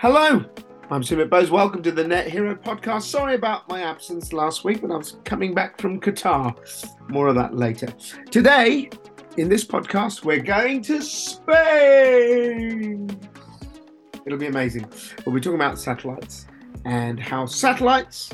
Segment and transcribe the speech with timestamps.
[0.00, 0.44] Hello,
[0.92, 1.50] I'm Sumit Bose.
[1.50, 3.02] Welcome to the Net Hero podcast.
[3.02, 6.54] Sorry about my absence last week, but I was coming back from Qatar.
[7.10, 7.88] More of that later.
[8.30, 8.90] Today,
[9.38, 11.50] in this podcast, we're going to Spain.
[14.24, 14.86] It'll be amazing.
[15.26, 16.46] We'll be talking about satellites
[16.84, 18.30] and how satellites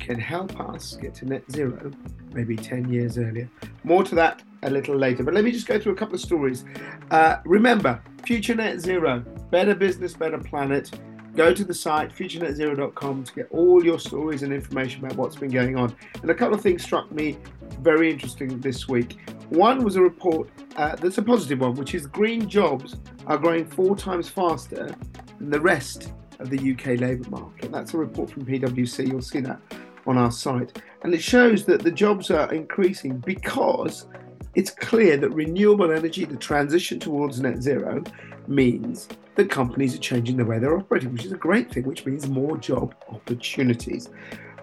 [0.00, 1.90] can help us get to net zero
[2.32, 3.50] maybe 10 years earlier.
[3.84, 5.24] More to that a little later.
[5.24, 6.64] But let me just go through a couple of stories.
[7.10, 9.22] Uh, remember, Future Net Zero,
[9.52, 10.90] better business, better planet.
[11.36, 15.50] Go to the site futurenetzero.com to get all your stories and information about what's been
[15.50, 15.94] going on.
[16.20, 17.38] And a couple of things struck me
[17.80, 19.18] very interesting this week.
[19.50, 23.66] One was a report uh, that's a positive one, which is green jobs are growing
[23.66, 24.94] four times faster
[25.38, 27.70] than the rest of the UK labour market.
[27.70, 29.06] That's a report from PwC.
[29.06, 29.60] You'll see that
[30.06, 30.82] on our site.
[31.02, 34.06] And it shows that the jobs are increasing because
[34.54, 38.02] it's clear that renewable energy, the transition towards net zero,
[38.48, 42.04] means that companies are changing the way they're operating, which is a great thing, which
[42.04, 44.10] means more job opportunities.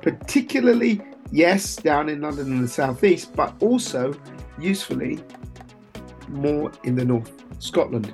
[0.02, 4.14] Particularly, yes, down in London and the southeast, but also
[4.59, 5.20] usefully
[6.30, 8.14] more in the north, Scotland.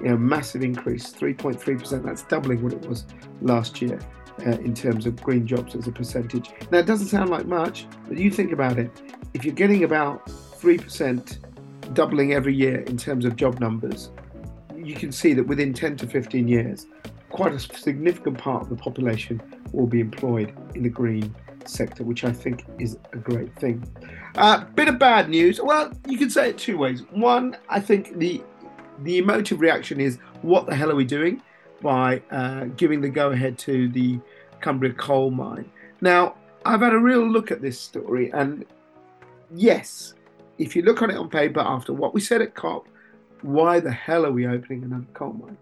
[0.00, 2.04] You know, massive increase, 3.3%.
[2.04, 3.06] That's doubling what it was
[3.40, 3.98] last year.
[4.46, 6.50] Uh, in terms of green jobs as a percentage.
[6.70, 8.90] Now, it doesn't sound like much, but you think about it.
[9.32, 11.38] If you're getting about 3%
[11.94, 14.10] doubling every year in terms of job numbers,
[14.86, 16.86] you can see that within 10 to 15 years,
[17.30, 21.34] quite a significant part of the population will be employed in the green
[21.64, 23.84] sector, which I think is a great thing.
[24.36, 25.60] A uh, bit of bad news.
[25.60, 27.02] Well, you can say it two ways.
[27.10, 28.42] One, I think the
[29.00, 31.42] the emotive reaction is, what the hell are we doing
[31.82, 34.18] by uh, giving the go ahead to the
[34.62, 35.70] Cumbria coal mine?
[36.00, 38.64] Now, I've had a real look at this story, and
[39.54, 40.14] yes,
[40.56, 42.88] if you look on it on paper after what we said at COP,
[43.42, 45.58] why the hell are we opening another coal mine?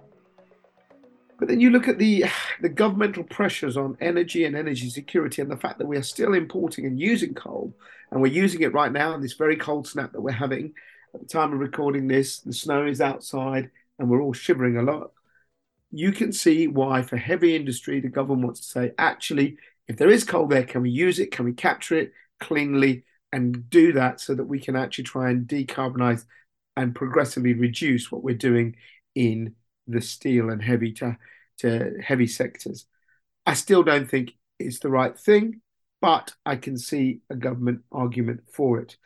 [1.39, 2.25] But then you look at the
[2.61, 6.35] the governmental pressures on energy and energy security, and the fact that we are still
[6.35, 7.75] importing and using coal,
[8.11, 10.73] and we're using it right now in this very cold snap that we're having.
[11.13, 14.83] At the time of recording this, the snow is outside, and we're all shivering a
[14.83, 15.13] lot.
[15.91, 20.11] You can see why, for heavy industry, the government wants to say, actually, if there
[20.11, 21.31] is coal there, can we use it?
[21.31, 23.05] Can we capture it cleanly?
[23.35, 26.25] and do that so that we can actually try and decarbonize
[26.77, 28.77] and progressively reduce what we're doing
[29.15, 29.55] in
[29.87, 31.17] the steel and heavy to,
[31.59, 32.87] to heavy sectors.
[33.47, 35.61] I still don't think it's the right thing,
[36.01, 38.97] but I can see a government argument for it.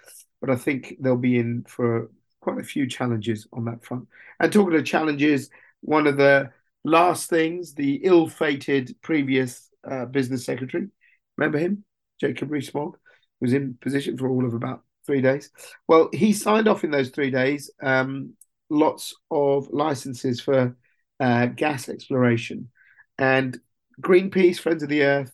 [0.40, 4.06] But I think they'll be in for quite a few challenges on that front.
[4.40, 5.50] And talking of challenges,
[5.80, 6.50] one of the
[6.84, 10.88] last things, the ill-fated previous uh, business secretary,
[11.36, 11.84] remember him,
[12.20, 12.96] Jacob Rees-Mogg,
[13.40, 15.50] was in position for all of about three days.
[15.88, 18.34] Well, he signed off in those three days um,
[18.68, 20.76] lots of licenses for
[21.18, 22.68] uh, gas exploration.
[23.18, 23.58] And
[24.02, 25.32] Greenpeace, Friends of the Earth,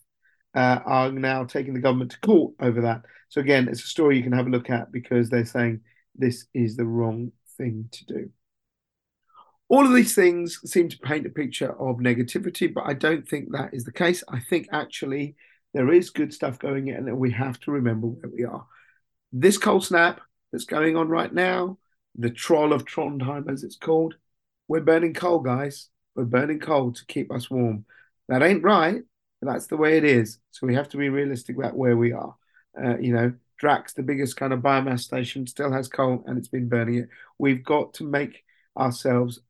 [0.55, 3.03] uh, are now taking the government to court over that.
[3.29, 5.81] So, again, it's a story you can have a look at because they're saying
[6.15, 8.31] this is the wrong thing to do.
[9.69, 13.51] All of these things seem to paint a picture of negativity, but I don't think
[13.51, 14.23] that is the case.
[14.29, 15.35] I think actually
[15.73, 18.65] there is good stuff going in, and we have to remember where we are.
[19.37, 20.21] This cold snap
[20.53, 21.77] that's going on right now,
[22.15, 24.15] the troll of Trondheim, as it's called,
[24.69, 25.89] we're burning coal, guys.
[26.15, 27.85] We're burning coal to keep us warm.
[28.29, 29.03] That ain't right,
[29.43, 30.39] but that's the way it is.
[30.53, 32.37] So we have to be realistic about where we are.
[32.81, 36.47] Uh, you know, Drax, the biggest kind of biomass station, still has coal and it's
[36.47, 37.09] been burning it.
[37.37, 38.45] We've got to make
[38.79, 39.41] ourselves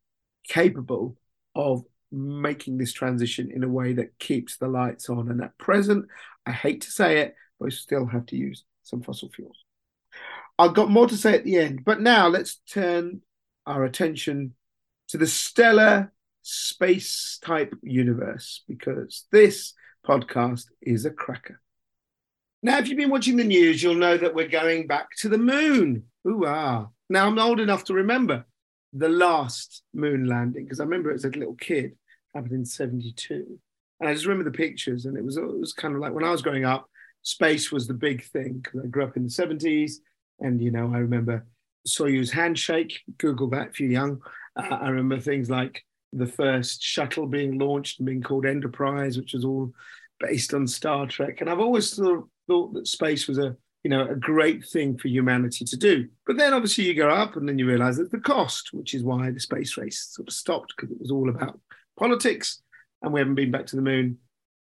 [0.48, 1.18] capable
[1.54, 5.30] of making this transition in a way that keeps the lights on.
[5.30, 6.06] And at present,
[6.46, 9.63] I hate to say it, but we still have to use some fossil fuels.
[10.58, 13.22] I've got more to say at the end, but now let's turn
[13.66, 14.54] our attention
[15.08, 19.74] to the stellar space type universe because this
[20.06, 21.60] podcast is a cracker.
[22.62, 25.38] Now, if you've been watching the news, you'll know that we're going back to the
[25.38, 26.04] moon.
[26.26, 26.88] Ooh, ah.
[27.10, 28.46] Now, I'm old enough to remember
[28.92, 31.96] the last moon landing because I remember it as a little kid
[32.34, 33.58] happened in 72.
[34.00, 36.24] And I just remember the pictures, and it was, it was kind of like when
[36.24, 36.88] I was growing up,
[37.22, 39.94] space was the big thing because I grew up in the 70s.
[40.40, 41.46] And, you know, I remember
[41.86, 44.20] Soyuz handshake, Google that if you're young.
[44.56, 49.34] Uh, I remember things like the first shuttle being launched and being called Enterprise, which
[49.34, 49.72] was all
[50.20, 51.40] based on Star Trek.
[51.40, 55.08] And I've always of thought that space was a you know a great thing for
[55.08, 56.08] humanity to do.
[56.26, 59.02] But then obviously you go up and then you realize that the cost, which is
[59.02, 61.60] why the space race sort of stopped because it was all about
[61.98, 62.62] politics,
[63.02, 64.18] and we haven't been back to the moon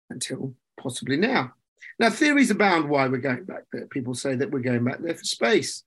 [0.09, 1.53] until possibly now.
[1.99, 3.87] Now, theories abound why we're going back there.
[3.87, 5.83] People say that we're going back there for space.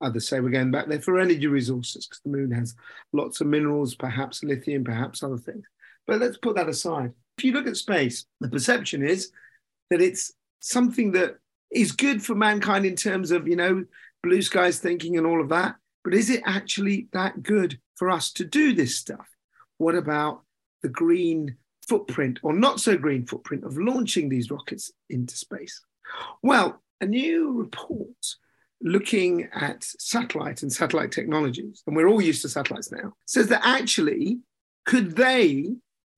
[0.00, 2.74] Others say we're going back there for energy resources because the moon has
[3.12, 5.64] lots of minerals, perhaps lithium, perhaps other things.
[6.06, 7.12] But let's put that aside.
[7.36, 9.30] If you look at space, the perception is
[9.90, 11.36] that it's something that
[11.70, 13.84] is good for mankind in terms of, you know,
[14.22, 15.76] blue skies thinking and all of that.
[16.02, 19.28] But is it actually that good for us to do this stuff?
[19.78, 20.42] What about
[20.82, 21.56] the green
[21.88, 25.80] footprint or not so green footprint of launching these rockets into space?
[26.42, 28.36] Well, a new report
[28.82, 33.64] looking at satellite and satellite technologies, and we're all used to satellites now, says that
[33.64, 34.38] actually,
[34.86, 35.68] could they,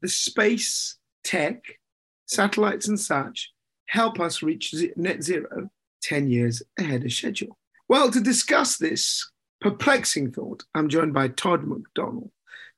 [0.01, 1.63] the space tech,
[2.27, 3.53] satellites and such,
[3.87, 5.71] help us reach net zero
[6.03, 7.59] 10 years ahead of schedule?
[7.89, 9.31] Well, to discuss this
[9.61, 12.31] perplexing thought, I'm joined by Todd McDonell,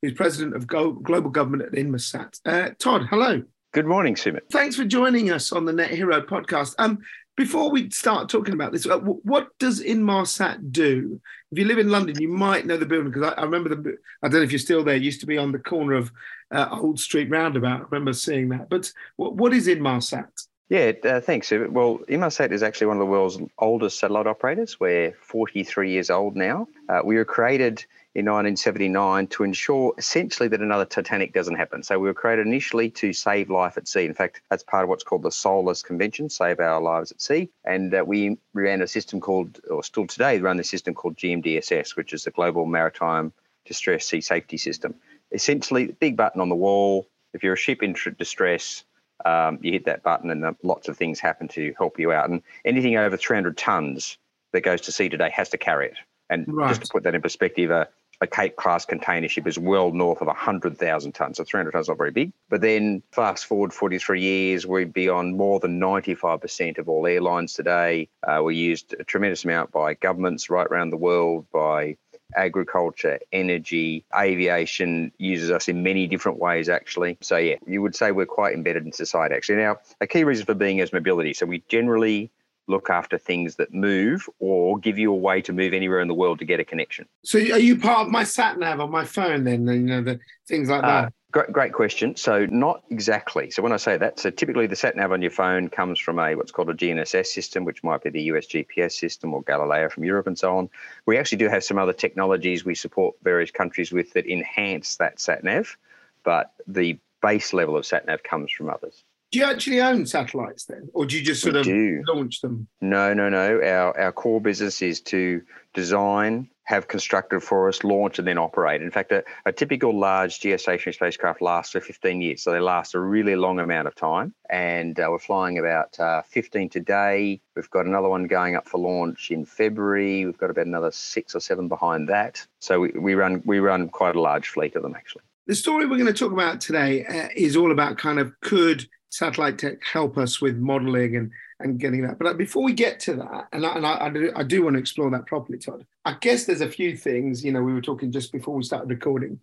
[0.05, 2.39] who's president of Global Government at Inmarsat.
[2.45, 3.43] Uh, Todd, hello.
[3.73, 4.43] Good morning, Sumit.
[4.53, 6.75] Thanks for joining us on the Net Hero podcast.
[6.79, 6.99] Um,
[7.39, 11.21] before we start talking about this, uh, what does Inmarsat do?
[11.51, 13.97] If you live in London, you might know the building because I, I, remember the.
[14.23, 14.97] I don't know if you're still there.
[14.97, 16.13] It used to be on the corner of
[16.51, 17.81] uh, Old Street Roundabout.
[17.81, 18.69] I remember seeing that.
[18.69, 20.29] But what, what is Inmarsat?
[20.69, 21.51] Yeah, uh, thanks.
[21.51, 24.79] Well, Inmarsat is actually one of the world's oldest satellite operators.
[24.79, 26.69] We're 43 years old now.
[26.91, 31.83] Uh, we were created in 1979 to ensure essentially that another Titanic doesn't happen.
[31.83, 34.05] So we were created initially to save life at sea.
[34.05, 37.51] In fact, that's part of what's called the SOLAS Convention, Save Our Lives at Sea.
[37.65, 41.97] And uh, we ran a system called, or still today, run the system called GMDSS,
[41.97, 43.33] which is the Global Maritime
[43.65, 44.95] Distress Sea Safety System.
[45.33, 47.09] Essentially, big button on the wall.
[47.33, 48.85] If you're a ship in distress,
[49.25, 52.31] um, you hit that button and lots of things happen to help you out.
[52.31, 54.19] And anything over 300 tons
[54.53, 55.97] that goes to sea today has to carry it.
[56.31, 56.69] And right.
[56.69, 57.89] just to put that in perspective, a,
[58.25, 61.37] a Cape class container ship is well north of 100,000 tonnes.
[61.37, 62.33] So 300 tonnes is not very big.
[62.49, 67.53] But then fast forward 43 years, we'd be on more than 95% of all airlines
[67.53, 68.09] today.
[68.27, 71.97] Uh, we're used a tremendous amount by governments right around the world, by
[72.35, 77.19] agriculture, energy, aviation uses us in many different ways, actually.
[77.21, 79.57] So, yeah, you would say we're quite embedded in society, actually.
[79.57, 81.35] Now, a key reason for being is mobility.
[81.35, 82.31] So, we generally
[82.67, 86.15] look after things that move or give you a way to move anywhere in the
[86.15, 87.07] world to get a connection.
[87.25, 89.67] So are you part of my sat nav on my phone then?
[89.67, 90.19] You know, the
[90.49, 91.05] things like that.
[91.05, 92.17] Uh, great, great question.
[92.17, 93.51] So not exactly.
[93.51, 96.19] So when I say that, so typically the sat nav on your phone comes from
[96.19, 99.91] a what's called a GNSS system, which might be the US GPS system or Galileo
[99.91, 100.71] from Europe and so on.
[101.07, 105.21] We actually do have some other technologies we support various countries with that enhance that
[105.21, 105.77] sat nav,
[106.25, 109.05] but the base level of sat nav comes from others.
[109.35, 112.05] Do you actually own satellites then, or do you just sort we of do.
[112.07, 112.69] launch them?
[112.81, 113.61] No, no, no.
[113.61, 115.43] Our our core business is to
[115.73, 118.81] design, have constructed for us, launch, and then operate.
[118.81, 122.95] In fact, a, a typical large geostationary spacecraft lasts for 15 years, so they last
[122.95, 124.33] a really long amount of time.
[124.51, 127.41] And uh, we're flying about uh, 15 today.
[127.57, 130.27] We've got another one going up for launch in February.
[130.27, 132.47] We've got about another six or seven behind that.
[132.61, 135.25] So we, we run we run quite a large fleet of them actually.
[135.49, 138.87] The story we're going to talk about today uh, is all about kind of could
[139.15, 141.31] satellite tech help us with modeling and
[141.61, 142.19] and getting that.
[142.19, 144.75] But before we get to that, and I, and I, I, do, I do want
[144.75, 145.87] to explore that properly, Todd.
[146.05, 147.45] I guess there's a few things.
[147.45, 149.39] You know, we were talking just before we started recording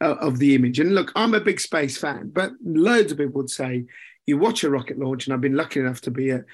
[0.00, 0.80] uh, of the image.
[0.80, 3.84] And look, I'm a big space fan, but loads of people would say
[4.26, 6.44] you watch a rocket launch, and I've been lucky enough to be at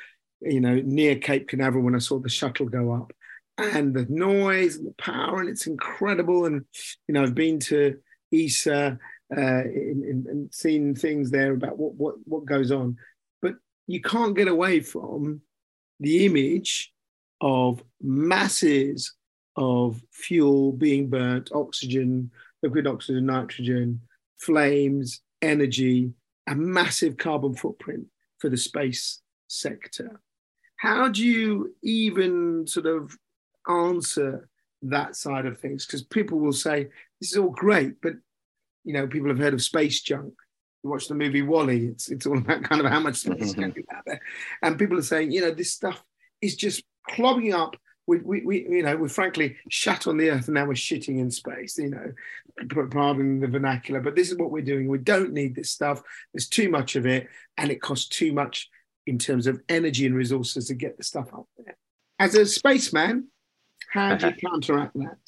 [0.42, 3.12] you know near Cape Canaveral when I saw the shuttle go up,
[3.56, 6.44] and the noise and the power, and it's incredible.
[6.44, 6.66] And
[7.08, 7.96] you know, I've been to
[8.32, 8.98] ESA
[9.36, 12.96] uh, and seen things there about what, what, what goes on.
[13.42, 13.54] But
[13.86, 15.42] you can't get away from
[16.00, 16.92] the image
[17.40, 19.14] of masses
[19.56, 22.30] of fuel being burnt, oxygen,
[22.62, 24.00] liquid oxygen, nitrogen,
[24.38, 26.12] flames, energy,
[26.46, 28.06] a massive carbon footprint
[28.38, 30.20] for the space sector.
[30.76, 33.16] How do you even sort of
[33.68, 34.48] answer
[34.82, 35.84] that side of things?
[35.84, 36.88] Because people will say,
[37.20, 38.14] this is all great, but
[38.84, 40.34] you know, people have heard of space junk.
[40.82, 41.86] You watch the movie WALL-E.
[41.86, 43.96] It's it's all about kind of how much space is going to be mm-hmm.
[43.96, 44.20] out there,
[44.62, 46.02] and people are saying, you know, this stuff
[46.40, 47.76] is just clogging up.
[48.06, 51.18] We, we, we you know, we're frankly shat on the earth and now we're shitting
[51.18, 52.12] in space, you know,
[52.90, 54.88] pardon the vernacular, but this is what we're doing.
[54.88, 56.02] We don't need this stuff.
[56.32, 58.70] There's too much of it and it costs too much
[59.06, 61.76] in terms of energy and resources to get the stuff up there.
[62.18, 63.28] As a spaceman,
[63.92, 65.18] how do you counteract that?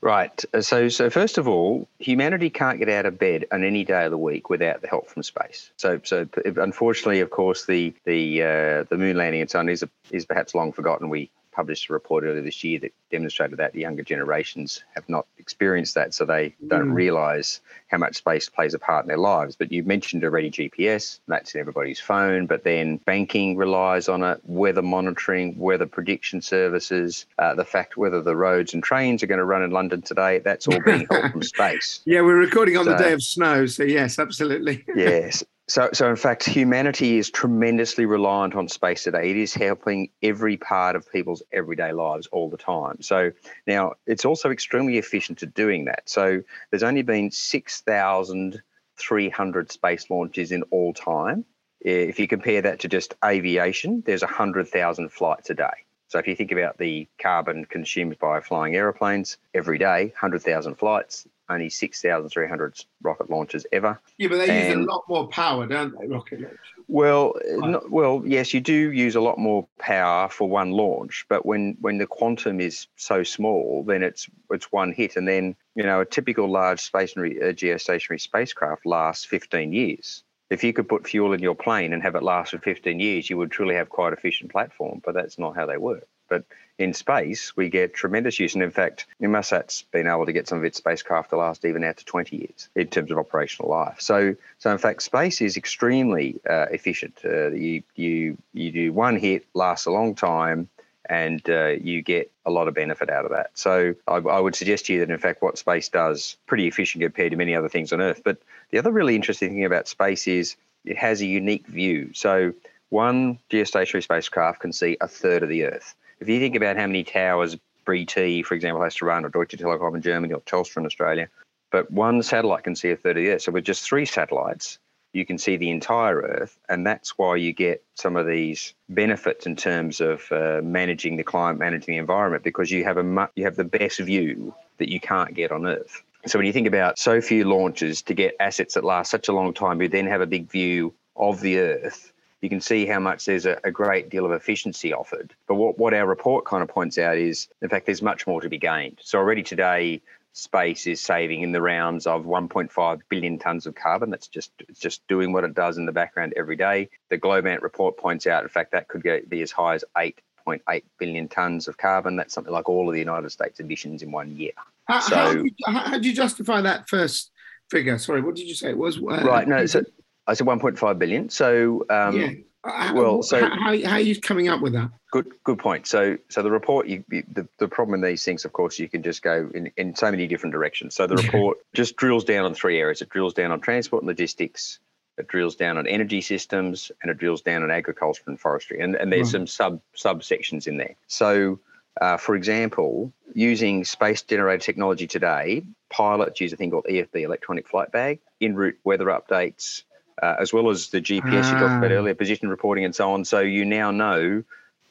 [0.00, 0.44] Right.
[0.52, 4.04] Uh, so, so first of all, humanity can't get out of bed on any day
[4.04, 5.70] of the week without the help from space.
[5.76, 9.84] So, so unfortunately, of course, the the uh, the moon landing and so on is
[10.10, 11.08] is perhaps long forgotten.
[11.08, 15.26] We published a report earlier this year that demonstrated that the younger generations have not
[15.38, 16.94] experienced that, so they don't mm.
[16.94, 19.56] realise how much space plays a part in their lives.
[19.56, 24.38] But you mentioned already GPS, that's in everybody's phone, but then banking relies on it,
[24.44, 29.38] weather monitoring, weather prediction services, uh, the fact whether the roads and trains are going
[29.38, 32.00] to run in London today, that's all being held from space.
[32.04, 34.84] Yeah, we're recording on so, the day of snow, so yes, absolutely.
[34.94, 35.42] yes.
[35.68, 39.30] So, so in fact, humanity is tremendously reliant on space today.
[39.30, 43.02] It is helping every part of people's everyday lives all the time.
[43.02, 43.32] So
[43.66, 46.08] now it's also extremely efficient at doing that.
[46.08, 51.44] So there's only been 6,300 space launches in all time.
[51.80, 55.84] If you compare that to just aviation, there's 100,000 flights a day.
[56.08, 61.26] So if you think about the carbon consumed by flying aeroplanes every day, 100,000 flights,
[61.48, 64.00] only 6,300 rocket launches ever.
[64.18, 66.58] Yeah, but they and, use a lot more power, don't they, rocket launches?
[66.88, 71.44] Well, not, well, yes, you do use a lot more power for one launch, but
[71.44, 75.82] when when the quantum is so small, then it's it's one hit, and then you
[75.82, 80.22] know a typical large stationary uh, geostationary spacecraft lasts 15 years.
[80.48, 83.28] If you could put fuel in your plane and have it last for 15 years,
[83.28, 86.06] you would truly have quite efficient platform, but that's not how they work.
[86.28, 86.44] But
[86.78, 88.54] in space, we get tremendous use.
[88.54, 91.82] And in fact, Inmarsat's been able to get some of its spacecraft to last even
[91.84, 94.00] out to 20 years in terms of operational life.
[94.00, 97.18] So, so in fact, space is extremely uh, efficient.
[97.24, 100.68] Uh, you, you, you do one hit, lasts a long time,
[101.08, 103.50] and uh, you get a lot of benefit out of that.
[103.54, 107.02] So I, I, would suggest to you that, in fact, what space does pretty efficient
[107.02, 108.22] compared to many other things on Earth.
[108.24, 108.38] But
[108.70, 112.10] the other really interesting thing about space is it has a unique view.
[112.12, 112.52] So
[112.88, 115.94] one geostationary spacecraft can see a third of the Earth.
[116.20, 117.56] If you think about how many towers
[117.86, 121.28] BT, for example, has to run, or Deutsche Telekom in Germany, or Telstra in Australia,
[121.70, 123.42] but one satellite can see a third of the Earth.
[123.42, 124.78] So with just three satellites,
[125.12, 129.46] you can see the entire Earth, and that's why you get some of these benefits
[129.46, 133.26] in terms of uh, managing the climate, managing the environment, because you have a mu-
[133.34, 136.02] you have the best view that you can't get on Earth.
[136.26, 139.32] So when you think about so few launches to get assets that last such a
[139.32, 143.00] long time, you then have a big view of the Earth you can see how
[143.00, 145.34] much there's a, a, great deal of efficiency offered.
[145.48, 148.40] But what, what our report kind of points out is, in fact, there's much more
[148.40, 148.98] to be gained.
[149.02, 150.02] So already today,
[150.32, 154.10] space is saving in the rounds of 1.5 billion tons of carbon.
[154.10, 156.90] That's just it's just doing what it does in the background every day.
[157.08, 160.82] The Globant report points out, in fact, that could get, be as high as 8.8
[160.98, 162.16] billion tons of carbon.
[162.16, 164.52] That's something like all of the United States emissions in one year.
[164.84, 167.30] How, so, how, do, you, how do you justify that first
[167.70, 167.96] figure?
[167.96, 168.98] Sorry, what did you say it was?
[168.98, 169.84] Uh, right, no, so
[170.26, 171.28] I said 1.5 billion.
[171.28, 172.30] So, um, yeah.
[172.64, 174.90] Uh, well, so how, how, are you coming up with that?
[175.12, 175.86] Good, good point.
[175.86, 178.88] So, so the report, you, you, the, the problem in these things, of course, you
[178.88, 180.94] can just go in, in so many different directions.
[180.94, 183.02] So the report just drills down on three areas.
[183.02, 184.80] It drills down on transport and logistics,
[185.16, 188.80] it drills down on energy systems, and it drills down on agriculture and forestry.
[188.80, 189.46] And, and there's right.
[189.46, 190.96] some sub subsections in there.
[191.06, 191.60] So,
[192.00, 197.68] uh, for example, using space generated technology today, pilots use a thing called EFB, electronic
[197.68, 199.82] flight bag, in route weather updates,
[200.22, 201.52] uh, as well as the GPS ah.
[201.52, 201.94] you talked about ah.
[201.94, 203.24] earlier, position reporting and so on.
[203.24, 204.42] So you now know,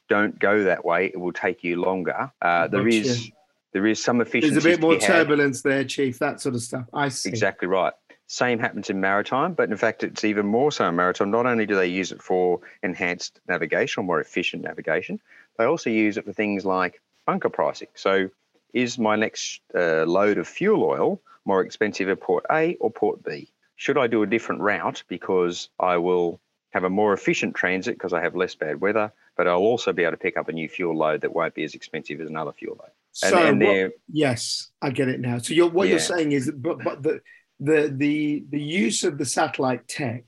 [0.08, 1.08] don't go that way.
[1.08, 2.32] It will take you longer.
[2.42, 2.98] Uh, there gotcha.
[2.98, 3.32] is
[3.74, 4.54] there is some efficiency.
[4.54, 6.20] There's a bit more turbulence there, Chief.
[6.20, 6.86] That sort of stuff.
[6.94, 7.30] I see.
[7.30, 7.94] Exactly right.
[8.28, 11.30] Same happens in maritime, but in fact, it's even more so in maritime.
[11.30, 15.20] Not only do they use it for enhanced navigation or more efficient navigation,
[15.58, 17.90] they also use it for things like bunker pricing.
[17.96, 18.30] So,
[18.74, 23.24] is my next uh, load of fuel oil more expensive at port A or port
[23.24, 23.50] B?
[23.76, 26.40] Should I do a different route because I will
[26.72, 30.04] have a more efficient transit because I have less bad weather, but I'll also be
[30.04, 32.52] able to pick up a new fuel load that won't be as expensive as another
[32.52, 32.92] fuel load.
[33.12, 35.38] So and, what, yes, I get it now.
[35.38, 35.92] So you're, what yeah.
[35.92, 37.22] you're saying is, but but the
[37.62, 40.24] the the the use of the satellite tech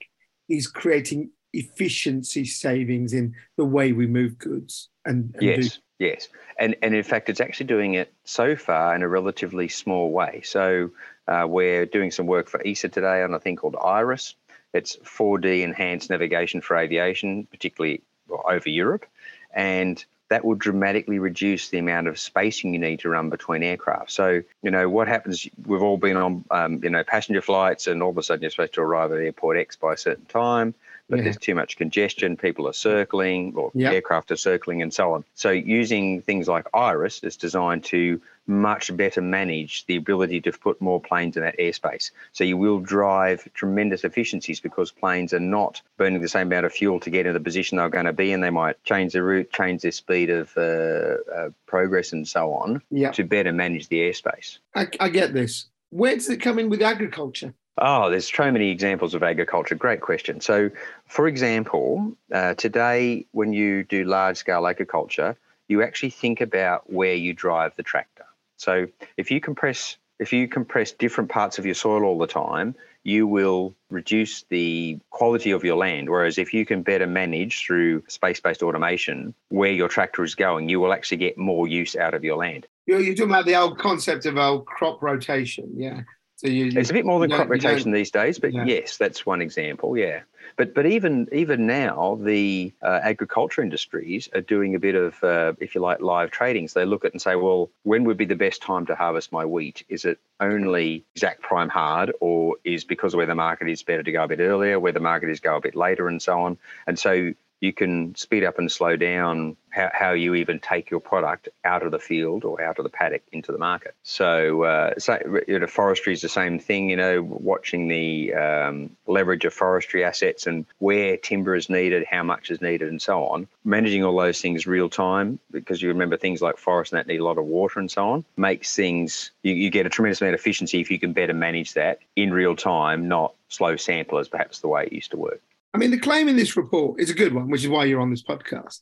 [0.48, 5.76] is creating efficiency savings in the way we move goods and, and yes.
[5.76, 6.28] Do- Yes,
[6.60, 10.42] and and in fact, it's actually doing it so far in a relatively small way.
[10.46, 10.92] So
[11.28, 14.36] uh, we're doing some work for ESA today on a thing called IRIS.
[14.74, 19.06] It's 4D enhanced navigation for aviation, particularly over Europe,
[19.54, 24.12] and that will dramatically reduce the amount of spacing you need to run between aircraft.
[24.12, 28.04] So, you know, what happens, we've all been on, um, you know, passenger flights and
[28.04, 30.76] all of a sudden you're supposed to arrive at airport X by a certain time
[31.10, 31.24] but yeah.
[31.24, 32.38] there's too much congestion.
[32.38, 33.94] People are circling, or yep.
[33.94, 35.24] aircraft are circling, and so on.
[35.36, 40.82] So, using things like Iris is designed to much better manage the ability to put
[40.82, 42.12] more planes in that airspace.
[42.34, 46.74] So, you will drive tremendous efficiencies because planes are not burning the same amount of
[46.74, 48.42] fuel to get in the position they're going to be in.
[48.42, 52.82] They might change the route, change their speed of uh, uh, progress, and so on
[52.92, 53.14] yep.
[53.14, 54.60] to better manage the airspace.
[54.76, 55.68] I, I get this.
[55.90, 57.54] Where does it come in with agriculture?
[57.80, 59.76] Oh, there's so many examples of agriculture.
[59.76, 60.42] Great question.
[60.42, 60.72] So,
[61.06, 67.14] for example, uh, today when you do large scale agriculture, you actually think about where
[67.14, 68.26] you drive the tractor.
[68.58, 72.76] So, if you compress if you compress different parts of your soil all the time,
[73.04, 76.10] you will reduce the quality of your land.
[76.10, 80.70] Whereas if you can better manage through space based automation where your tractor is going,
[80.70, 82.66] you will actually get more use out of your land.
[82.86, 86.02] You're, you're talking about the old concept of old crop rotation, yeah.
[86.38, 88.64] So you, you, it's a bit more than crop rotation these days, but yeah.
[88.64, 89.98] yes, that's one example.
[89.98, 90.22] Yeah,
[90.56, 95.54] but but even even now, the uh, agriculture industries are doing a bit of, uh,
[95.60, 96.68] if you like, live trading.
[96.68, 99.32] So they look at and say, well, when would be the best time to harvest
[99.32, 99.84] my wheat?
[99.90, 104.04] Is it only exact prime hard, or is because of where the market is better
[104.04, 106.40] to go a bit earlier, where the market is go a bit later, and so
[106.42, 106.60] on?
[106.86, 111.00] And so you can speed up and slow down how, how you even take your
[111.00, 113.94] product out of the field or out of the paddock into the market.
[114.04, 116.90] So, uh, so you know, forestry is the same thing.
[116.90, 122.24] You know, watching the um, leverage of forestry assets and where timber is needed, how
[122.24, 123.48] much is needed, and so on.
[123.64, 127.24] Managing all those things real time because you remember things like forests that need a
[127.24, 130.40] lot of water and so on makes things you, you get a tremendous amount of
[130.40, 134.68] efficiency if you can better manage that in real time, not slow samplers, perhaps the
[134.68, 135.42] way it used to work.
[135.74, 138.02] I mean, the claim in this report is a good one, which is why you're
[138.02, 138.80] on this podcast.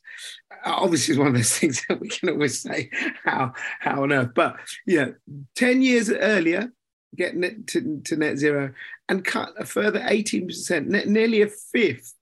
[0.64, 2.90] Uh, obviously, it's one of those things that we can always say,
[3.24, 4.30] how, how on earth?
[4.34, 5.08] But, yeah,
[5.56, 6.72] 10 years earlier,
[7.14, 8.72] get net to, to net zero
[9.08, 12.14] and cut a further 18%, net, nearly a fifth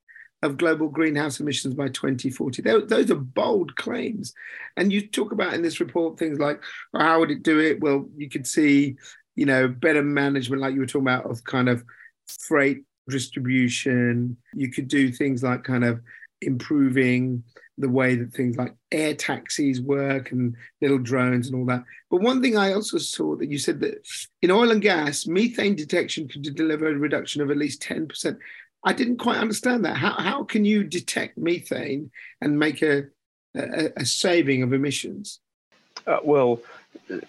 [0.43, 2.63] of global greenhouse emissions by 2040.
[2.63, 4.35] Those are bold claims.
[4.77, 7.81] And you talk about in this report things like, well, how would it do it?
[7.81, 8.97] Well, you could see,
[9.35, 11.83] you know, better management, like you were talking about, of kind of
[12.27, 14.37] freight distribution.
[14.55, 16.01] You could do things like kind of
[16.41, 17.43] improving
[17.79, 21.85] the way that things like air taxis work and little drones and all that.
[22.11, 24.07] But one thing I also saw that you said that
[24.43, 28.39] in oil and gas, methane detection could deliver a reduction of at least 10%.
[28.85, 29.97] I didn't quite understand that.
[29.97, 33.05] How, how can you detect methane and make a,
[33.57, 35.41] a, a saving of emissions?
[36.07, 36.61] Uh, well,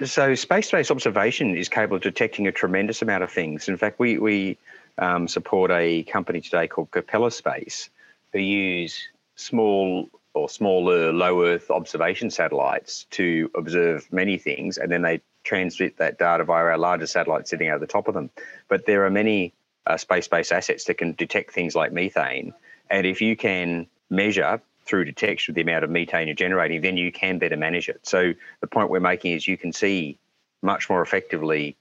[0.03, 3.67] so space-based observation is capable of detecting a tremendous amount of things.
[3.67, 4.57] In fact, we we
[4.97, 7.89] um, support a company today called Capella Space,
[8.33, 15.01] who use small or smaller low Earth observation satellites to observe many things, and then
[15.01, 18.29] they transmit that data via our larger satellite sitting over the top of them.
[18.67, 19.53] But there are many
[19.87, 22.53] uh, space-based assets that can detect things like methane,
[22.89, 27.11] and if you can measure through detection the amount of methane you're generating, then you
[27.11, 27.99] can better manage it.
[28.03, 30.17] So the point we're making is you can see
[30.61, 31.75] much more effectively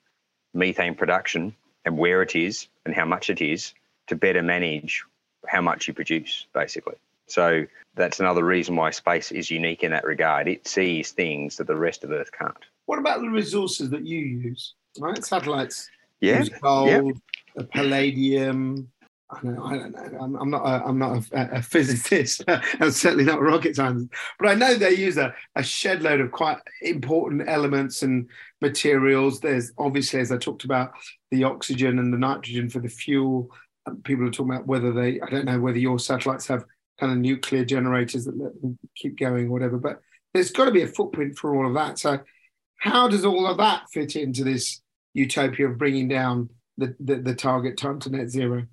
[0.55, 3.75] methane production and where it is and how much it is
[4.07, 5.05] to better manage
[5.47, 6.95] how much you produce, basically.
[7.27, 10.49] So that's another reason why space is unique in that regard.
[10.49, 12.57] It sees things that the rest of Earth can't.
[12.87, 14.75] What about the resources that you use?
[14.99, 15.89] Right, satellites.
[16.21, 16.41] Yeah.
[16.41, 17.21] Use gold,
[17.57, 17.63] yeah.
[17.73, 18.91] palladium,
[19.37, 19.65] I don't know.
[19.65, 20.19] I don't know.
[20.21, 20.63] I'm, I'm not.
[20.65, 22.45] A, I'm not a, a physicist.
[22.49, 24.09] I'm certainly not a rocket scientist.
[24.39, 28.29] But I know they use a, a shed load of quite important elements and
[28.61, 29.41] materials.
[29.41, 30.93] There's obviously, as I talked about,
[31.31, 33.51] the oxygen and the nitrogen for the fuel.
[33.87, 35.21] Um, people are talking about whether they.
[35.21, 36.65] I don't know whether your satellites have
[36.99, 39.79] kind of nuclear generators that let them keep going or whatever.
[39.79, 40.01] But
[40.33, 41.99] there's got to be a footprint for all of that.
[41.99, 42.21] So,
[42.79, 44.81] how does all of that fit into this
[45.15, 48.67] utopia of bringing down the, the, the target time to net zero?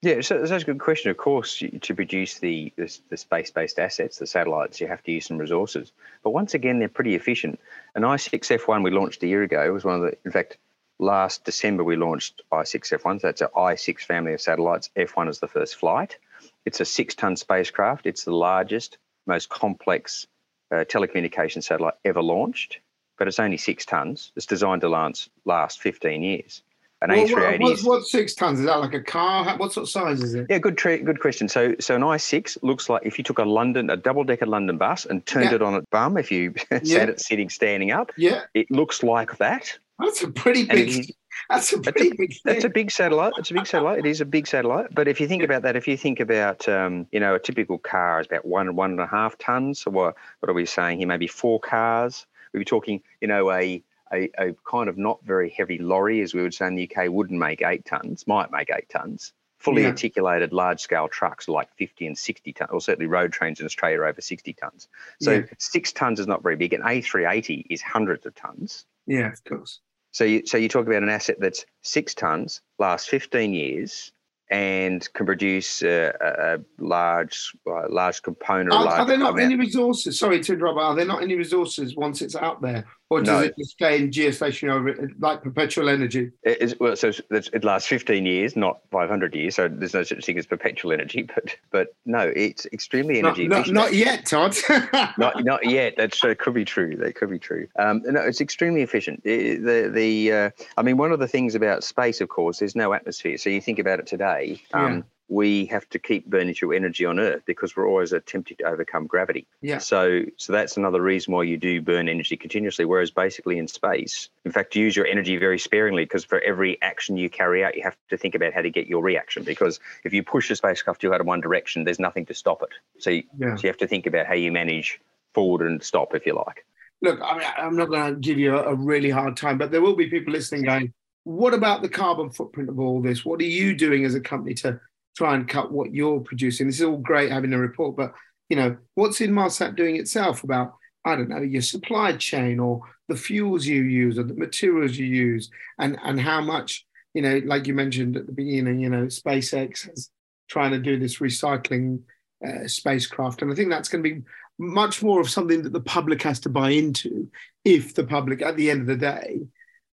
[0.00, 1.10] Yeah, so that's a good question.
[1.10, 5.26] Of course, to produce the, the, the space-based assets, the satellites, you have to use
[5.26, 5.90] some resources.
[6.22, 7.58] But once again, they're pretty efficient.
[7.96, 10.16] An i6F1 we launched a year ago was one of the.
[10.24, 10.56] In fact,
[11.00, 13.20] last December we launched i6F1.
[13.20, 14.90] So that's an i6 family of satellites.
[14.96, 16.16] F1 is the first flight.
[16.64, 18.06] It's a six-ton spacecraft.
[18.06, 20.28] It's the largest, most complex
[20.70, 22.78] uh, telecommunication satellite ever launched,
[23.18, 24.30] but it's only six tons.
[24.36, 26.62] It's designed to last last 15 years.
[27.00, 27.60] An well, A380.
[27.60, 28.58] What's, what's six tons?
[28.58, 29.56] Is that like a car?
[29.56, 30.46] What sort of size is it?
[30.50, 31.48] Yeah, good tra- good question.
[31.48, 34.78] So, so an i6 looks like if you took a London, a double decker London
[34.78, 35.56] bus and turned yeah.
[35.56, 36.80] it on its bum, if you yeah.
[36.82, 39.78] sat it sitting standing up, yeah, it looks like that.
[40.00, 41.14] That's a pretty big.
[41.48, 42.30] That's a pretty a, big.
[42.30, 42.40] Thing.
[42.44, 43.32] That's a big satellite.
[43.38, 44.00] It's a big satellite.
[44.00, 44.92] It is a big satellite.
[44.92, 47.78] But if you think about that, if you think about, um, you know, a typical
[47.78, 49.80] car is about one one and a half tons.
[49.80, 51.06] So what what are we saying here?
[51.06, 52.26] Maybe four cars.
[52.52, 53.82] We'd be talking, you know, a
[54.12, 57.10] a, a, kind of not very heavy lorry, as we would say in the UK,
[57.10, 59.32] wouldn't make eight tons, might make eight tons.
[59.58, 59.88] Fully yeah.
[59.88, 64.00] articulated large scale trucks like 50 and 60 tons, or certainly road trains in Australia
[64.00, 64.88] are over 60 tons.
[65.20, 65.42] So yeah.
[65.58, 66.72] six tons is not very big.
[66.72, 68.84] An A380 is hundreds of tons.
[69.06, 69.80] Yeah, of course.
[70.12, 74.12] So you, so you talk about an asset that's six tons, lasts 15 years,
[74.50, 78.72] and can produce a, a large large component.
[78.72, 79.44] Are, large are there not amount.
[79.44, 80.18] any resources?
[80.18, 80.78] Sorry to interrupt.
[80.78, 83.40] Are there not any resources once it's out there or does No.
[83.46, 86.30] it just stay in geostationary like perpetual energy?
[86.42, 89.54] It, it's- well, so it lasts 15 years, not 500 years.
[89.56, 91.28] So there's no such thing as perpetual energy.
[91.34, 93.74] But but no, it's extremely energy not, efficient.
[93.74, 94.56] not yet, Todd.
[95.18, 95.94] not not yet.
[95.96, 96.96] That's that could be true.
[96.96, 97.66] That could be true.
[97.78, 99.22] Um, no, it's extremely efficient.
[99.24, 102.92] The the uh, I mean, one of the things about space, of course, there's no
[102.92, 103.38] atmosphere.
[103.38, 104.60] So you think about it today.
[104.72, 105.02] Um, Yeah.
[105.28, 109.06] We have to keep burning through energy on Earth because we're always attempting to overcome
[109.06, 109.46] gravity.
[109.60, 109.78] Yeah.
[109.78, 112.84] So so that's another reason why you do burn energy continuously.
[112.84, 116.80] Whereas basically in space, in fact, you use your energy very sparingly because for every
[116.82, 119.42] action you carry out, you have to think about how to get your reaction.
[119.42, 122.62] Because if you push the spacecraft too hard in one direction, there's nothing to stop
[122.62, 122.70] it.
[122.98, 123.56] So you, yeah.
[123.56, 125.00] so you have to think about how you manage
[125.34, 126.64] forward and stop, if you like.
[127.00, 129.70] Look, I mean, I'm not going to give you a, a really hard time, but
[129.70, 130.92] there will be people listening going,
[131.24, 133.24] "What about the carbon footprint of all this?
[133.24, 134.80] What are you doing as a company to
[135.18, 138.14] try and cut what you're producing?" This is all great having a report, but
[138.48, 140.74] you know, what's Inmarsat doing itself about?
[141.04, 145.06] I don't know your supply chain or the fuels you use or the materials you
[145.06, 149.06] use, and and how much you know, like you mentioned at the beginning, you know,
[149.06, 150.10] SpaceX is
[150.48, 152.00] trying to do this recycling
[152.46, 154.22] uh, spacecraft, and I think that's going to be
[154.58, 157.30] much more of something that the public has to buy into
[157.64, 159.40] if the public at the end of the day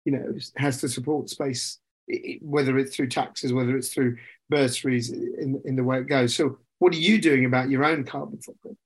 [0.05, 1.79] you know has to support space
[2.43, 4.17] whether it's through taxes whether it's through
[4.51, 8.05] bursaries in, in the way it goes so what are you doing about your own
[8.05, 8.77] carbon footprint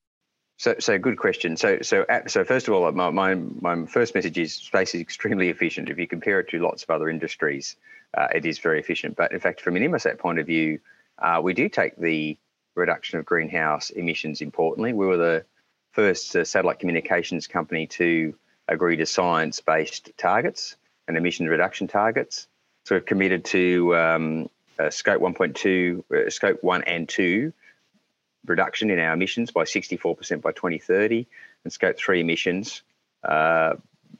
[0.61, 1.57] So, so good question.
[1.57, 5.51] So, so, so first of all, my, my, my first message is space is extremely
[5.51, 5.89] efficient.
[5.89, 7.77] If you compare it to lots of other industries,
[8.17, 9.15] uh, it is very efficient.
[9.15, 10.81] But in fact, from an Inmarsat point of view,
[11.23, 12.37] uh, we do take the
[12.75, 14.93] reduction of greenhouse emissions importantly.
[14.93, 15.45] We were the
[15.93, 18.35] first uh, satellite communications company to
[18.67, 20.75] agree to science-based targets
[21.07, 22.49] and emission reduction targets.
[22.89, 27.53] So we've committed to um, uh, scope 1.2, uh, scope one and two
[28.47, 31.27] reduction in our emissions by 64% by 2030,
[31.65, 32.81] and scope three emissions
[33.25, 33.75] uh,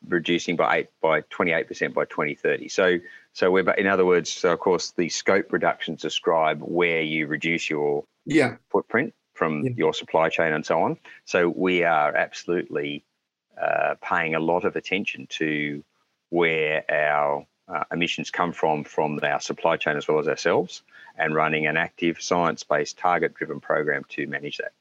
[0.07, 2.69] reducing by eight by 28% by 2030.
[2.69, 2.99] So,
[3.33, 7.71] so we're in other words, so of course the scope reductions describe where you reduce
[7.71, 9.71] your yeah footprint from Yeah.
[9.77, 10.99] your supply chain and so on.
[11.25, 13.03] So we are absolutely
[13.59, 15.83] uh, paying a lot of attention to
[16.29, 20.83] where our uh, emissions come from from our supply chain as well as ourselves,
[21.17, 24.73] and running an active science-based target-driven program to manage that.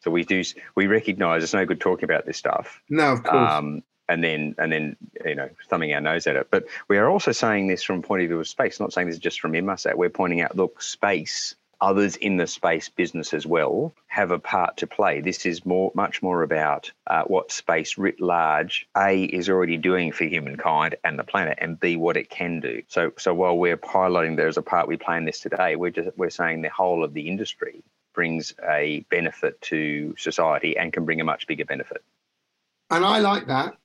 [0.00, 0.42] So we do
[0.74, 4.54] we recognise it's no good talking about this stuff no of course um, and then
[4.58, 6.48] and then you know thumbing our nose at it.
[6.50, 8.80] But we are also saying this from a point of view of space.
[8.80, 9.94] Not saying this just from Inmarsat.
[9.94, 11.54] We're pointing out, look, space.
[11.80, 15.20] Others in the space business as well have a part to play.
[15.20, 20.12] This is more, much more about uh, what space writ large a is already doing
[20.12, 22.82] for humankind and the planet, and b what it can do.
[22.88, 26.16] So, so while we're highlighting there's a part we play in this today, we're just
[26.16, 27.82] we're saying the whole of the industry
[28.14, 32.02] brings a benefit to society and can bring a much bigger benefit.
[32.90, 33.76] and i like that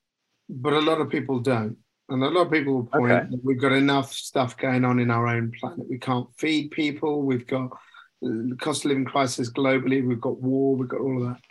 [0.50, 1.78] but a lot of people don't
[2.10, 3.28] and a lot of people will point Okay.
[3.32, 7.24] that we've got enough stuff going on in our own planet we can't feed people
[7.24, 7.70] we've got
[8.22, 11.42] the cost of living crisis globally we've got war we've got all of that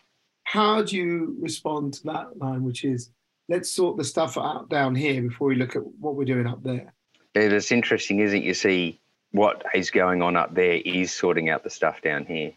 [0.44, 3.10] how do you respond to that line which is
[3.48, 6.62] let's sort the stuff out down here before we look at what we're doing up
[6.62, 6.92] there
[7.34, 8.44] It is interesting, isn't it?
[8.44, 9.00] You see
[9.32, 12.52] what is going on up there is sorting out the stuff down here.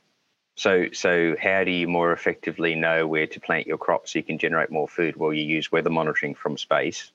[0.55, 4.23] So, so how do you more effectively know where to plant your crops so you
[4.23, 5.15] can generate more food?
[5.15, 7.12] Well, you use weather monitoring from space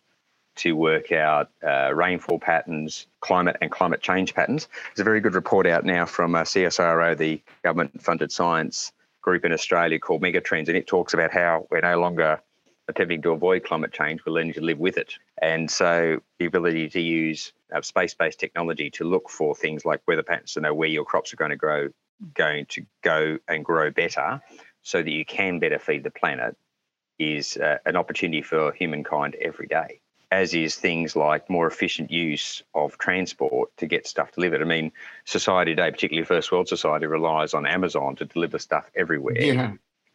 [0.57, 4.69] to work out uh, rainfall patterns, climate and climate change patterns.
[4.88, 9.53] There's a very good report out now from uh, CSIRO, the government-funded science group in
[9.53, 12.41] Australia called Megatrends, and it talks about how we're no longer
[12.88, 15.15] attempting to avoid climate change, we're learning to live with it.
[15.41, 20.23] And so the ability to use uh, space-based technology to look for things like weather
[20.23, 21.88] patterns to know where your crops are going to grow,
[22.35, 24.43] going to go and grow better,
[24.83, 26.57] so that you can better feed the planet,
[27.19, 30.02] is uh, an opportunity for humankind every day.
[30.33, 34.62] As is things like more efficient use of transport to get stuff delivered.
[34.62, 34.90] I mean,
[35.27, 39.73] society today, particularly first world society, relies on Amazon to deliver stuff everywhere yeah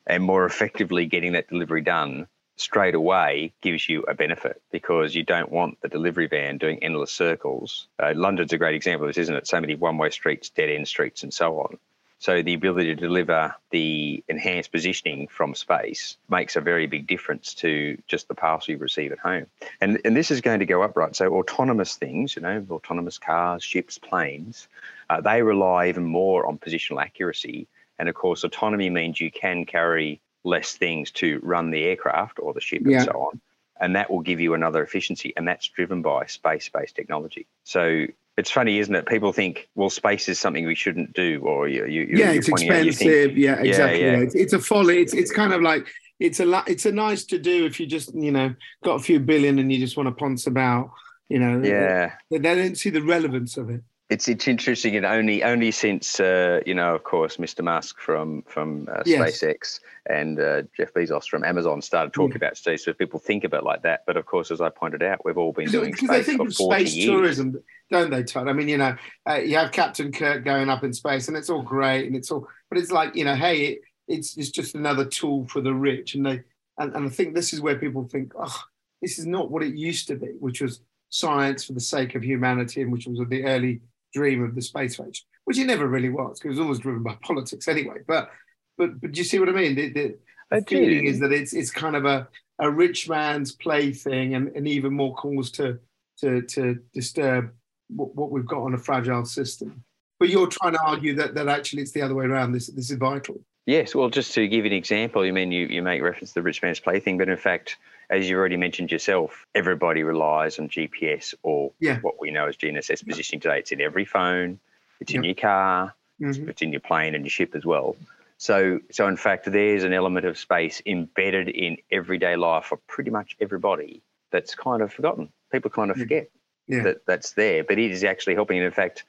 [0.07, 5.23] and more effectively getting that delivery done straight away gives you a benefit because you
[5.23, 7.87] don't want the delivery van doing endless circles.
[7.99, 9.47] Uh, London's a great example of this, isn't it?
[9.47, 11.77] So many one way streets, dead end streets, and so on.
[12.19, 17.53] So the ability to deliver the enhanced positioning from space makes a very big difference
[17.55, 19.45] to just the parcel you receive at home.
[19.81, 21.15] And and this is going to go up, right?
[21.15, 24.67] So autonomous things, you know, autonomous cars, ships, planes,
[25.09, 27.67] uh, they rely even more on positional accuracy.
[27.99, 32.53] And of course, autonomy means you can carry less things to run the aircraft or
[32.53, 32.97] the ship Yeah.
[32.97, 33.41] and so on.
[33.79, 35.33] And that will give you another efficiency.
[35.37, 37.45] And that's driven by space based technology.
[37.63, 39.07] So it's funny, isn't it?
[39.07, 42.55] People think, well, space is something we shouldn't do, or you, you, yeah it's you
[42.55, 44.17] think- expensive yeah exactly yeah.
[44.17, 45.87] It's, it's a folly it's, it's kind of like
[46.19, 46.63] it's a.
[46.67, 49.71] It's a nice to do if you just you know got a few billion and
[49.71, 50.91] you just want to ponce about.
[51.29, 53.81] You know, yeah, they, they don't see the relevance of it.
[54.09, 57.61] It's it's interesting, and only only since uh, you know, of course, Mr.
[57.61, 59.41] Musk from from uh, Yes.
[59.41, 62.47] SpaceX and uh, Jeff Bezos from Amazon started talking Yeah.
[62.47, 64.03] about space, so people think about it like that.
[64.07, 66.41] But of course, as I pointed out, we've all been doing because they space think
[66.41, 67.09] for of forty space years.
[67.09, 68.47] tourism, don't they, Todd?
[68.47, 68.95] I mean, you know,
[69.29, 72.31] uh, you have Captain Kirk going up in space, and it's all great, and it's
[72.31, 75.73] all, but it's like, you know, hey, it, it's it's just another tool for the
[75.73, 76.43] rich, and they,
[76.77, 78.61] and, and I think this is where people think, oh,
[79.01, 82.23] this is not what it used to be, which was science for the sake of
[82.23, 83.81] humanity, and which was the early
[84.13, 87.03] dream of the space age, which it never really was, because it was always driven
[87.03, 87.97] by politics anyway.
[88.07, 88.29] But
[88.77, 89.75] but but do you see what I mean?
[89.75, 90.17] The, the,
[90.51, 91.09] I feeling do.
[91.09, 92.27] is that it's it's kind of a,
[92.59, 95.79] a rich man's plaything and, and even more cause to
[96.21, 97.51] to to disturb
[97.89, 99.83] what, what we've got on a fragile system.
[100.19, 102.53] But you're trying to argue that that actually it's the other way around.
[102.53, 103.39] This this is vital.
[103.65, 106.35] Yes, well, just to give you an example, you mean you, you make reference to
[106.35, 107.75] the rich man's plaything, but in fact,
[108.09, 111.99] as you already mentioned yourself, everybody relies on GPS or Yeah.
[111.99, 113.59] what we know as GNSS positioning today.
[113.59, 114.59] It's in every phone,
[114.99, 116.47] it's in your car, Mhm.
[116.47, 117.95] it's in your plane and your ship as well.
[118.37, 123.09] So, so in fact, there's an element of space embedded in everyday life for pretty
[123.09, 125.29] much everybody that's kind of forgotten.
[125.51, 126.03] People kind of Yeah.
[126.03, 126.29] forget
[126.67, 126.83] Yeah.
[126.83, 128.57] that that's there, but it is actually helping.
[128.57, 129.03] And in fact,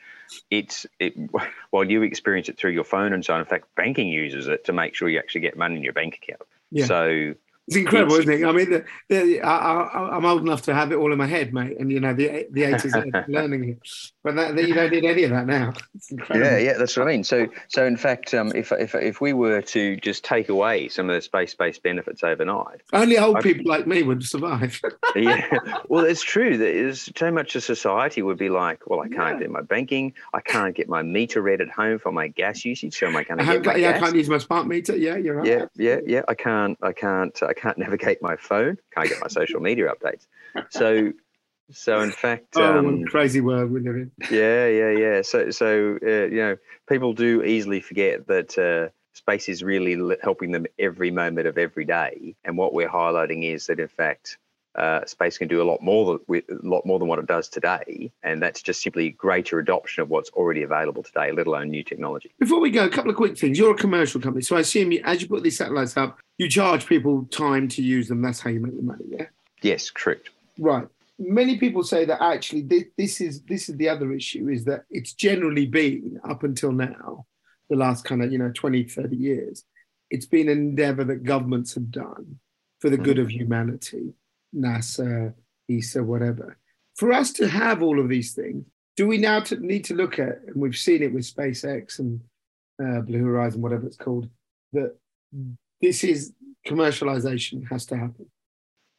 [0.51, 1.15] it's it,
[1.71, 3.41] while you experience it through your phone and so on.
[3.41, 6.19] In fact, banking uses it to make sure you actually get money in your bank
[6.23, 6.43] account.
[6.71, 6.87] Yeah.
[6.87, 7.35] So
[7.69, 8.47] It's incredible, isn't it?
[8.47, 11.27] I mean, the, the, I, I, I'm old enough to have it all in my
[11.27, 13.79] head, mate, and you know the the 80s learning it,
[14.25, 15.75] but that, you don't need any of that now.
[15.95, 17.25] It's yeah, yeah, that's what I mean.
[17.25, 21.11] So, so in fact, um, if if if we were to just take away some
[21.11, 24.81] of the space-based benefits overnight, Only old I- people like me would survive.
[25.17, 25.59] yeah.
[25.89, 26.57] Well, it's true.
[26.57, 29.47] There's so much of society would be like, well, I can't Yeah.
[29.47, 30.15] do my banking.
[30.33, 32.99] I can't get my meter read at home for my gas usage.
[32.99, 34.97] So am I going to get my yeah, I can't use my smart meter.
[34.97, 35.47] Yeah, you're right.
[35.47, 36.23] Yeah, yeah, yeah.
[36.29, 38.79] I can't, I can't, I can't navigate my phone.
[38.95, 40.27] Can't get my social media updates.
[40.71, 41.13] So,
[41.71, 44.11] so in fact, Oh, um, crazy world we live in.
[44.31, 45.23] yeah, yeah, yeah.
[45.23, 46.57] So, so uh, you know,
[46.89, 51.85] people do easily forget that uh, space is really helping them every moment of every
[51.85, 52.35] day.
[52.45, 54.39] And what we're highlighting is that, in fact,
[54.75, 57.27] uh, space can do a lot more than with, a lot more than what it
[57.27, 61.69] does today, and that's just simply greater adoption of what's already available today, let alone
[61.69, 62.31] new technology.
[62.39, 63.59] Before we go, a couple of quick things.
[63.59, 66.49] You're a commercial company, so I assume you, as you put these satellites up, you
[66.49, 68.23] charge people time to use them.
[68.23, 69.05] That's how you make the money.
[69.09, 69.27] Yeah.
[69.63, 70.31] Yes, correct.
[70.59, 70.87] Right.
[71.19, 74.85] Many people say that actually this, this is this is the other issue is that
[74.89, 77.27] it's generally been up until now,
[77.69, 79.65] the last kind of you know 20, 30 years,
[80.11, 82.39] it's been an endeavor that governments have done
[82.81, 84.15] for the good of humanity,
[84.55, 85.35] NASA,
[85.69, 86.57] ESA, whatever.
[86.95, 88.65] For us to have all of these things,
[88.97, 92.21] do we now to, need to look at, and we've seen it with SpaceX and
[92.83, 94.29] uh, Blue Horizon, whatever it's called,
[94.73, 94.97] that
[95.81, 96.33] this is
[96.67, 98.27] commercialization has to happen.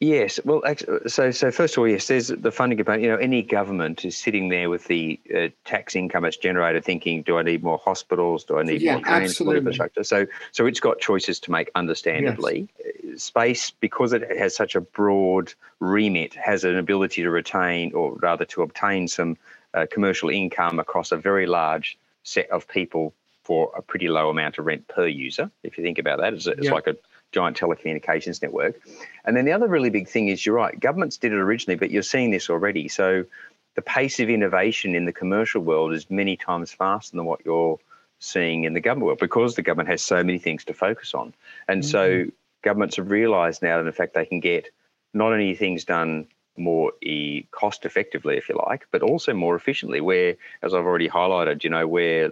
[0.01, 0.39] Yes.
[0.45, 0.61] Well,
[1.07, 3.03] so so first of all, yes, there's the funding component.
[3.03, 7.21] You know, any government is sitting there with the uh, tax income it's generated, thinking,
[7.21, 8.45] do I need more hospitals?
[8.45, 10.05] Do I need Yeah, more transport infrastructure?
[10.05, 11.69] So so it's got choices to make.
[11.75, 17.91] Understandably, Uh, space because it has such a broad remit has an ability to retain,
[17.93, 19.35] or rather to obtain some
[19.73, 23.13] uh, commercial income across a very large set of people
[23.49, 25.49] for a pretty low amount of rent per user.
[25.63, 26.71] If you think about that, it's, it's Yeah.
[26.71, 26.95] like a
[27.31, 28.79] giant telecommunications network.
[29.25, 31.89] And then the other really big thing is you're right, governments did it originally, but
[31.89, 32.87] you're seeing this already.
[32.87, 33.25] So
[33.73, 37.79] the pace of innovation in the commercial world is many times faster than what you're
[38.19, 41.33] seeing in the government world because the government has so many things to focus on.
[41.67, 42.29] And so mm-hmm.
[42.61, 44.69] governments have realized now that in fact they can get
[45.15, 50.01] not only things done more e- cost effectively, if you like, but also more efficiently.
[50.01, 52.31] Where, as I've already highlighted, you know, we're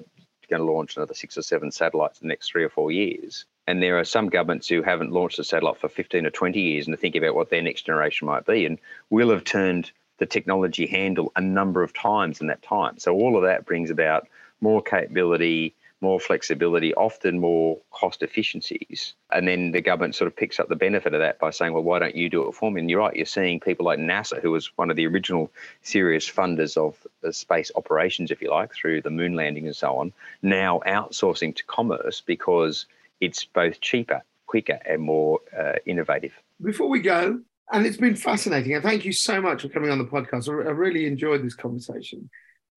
[0.49, 3.45] going to launch another six or seven satellites in the next three or four years.
[3.67, 6.87] And there are some governments who haven't launched a satellite for 15 or 20 years
[6.87, 8.65] and to think about what their next generation might be.
[8.65, 8.79] And
[9.09, 12.97] we'll have turned the technology handle a number of times in that time.
[12.97, 14.27] So all of that brings about
[14.61, 19.15] more capability, more flexibility, often more cost efficiencies.
[19.31, 21.83] And then the government sort of picks up the benefit of that by saying, well,
[21.83, 22.81] why don't you do it for me?
[22.81, 26.29] And you're right, you're seeing people like NASA, who was one of the original serious
[26.29, 30.13] funders of the space operations, if you like, through the moon landing and so on,
[30.41, 32.85] now outsourcing to commerce because
[33.19, 36.33] it's both cheaper, quicker, and more uh, innovative.
[36.61, 37.39] before we go,
[37.71, 40.47] and it's been fascinating, and thank you so much for coming on the podcast.
[40.47, 42.29] I really enjoyed this conversation.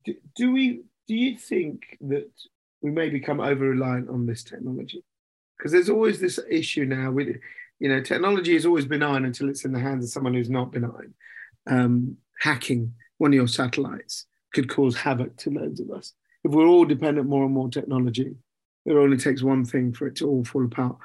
[0.05, 0.83] Do, do we?
[1.07, 2.31] Do you think that
[2.83, 5.05] we may become over reliant on this technology?
[5.57, 7.37] Because there's always this issue now with,
[7.79, 10.73] you know, technology is always benign until it's in the hands of someone who's not
[10.73, 11.15] benign.
[11.67, 16.15] Um, hacking one of your satellites could cause havoc to loads of us.
[16.43, 18.35] If we're all dependent more and more technology,
[18.87, 20.97] it only takes one thing for it to all fall apart.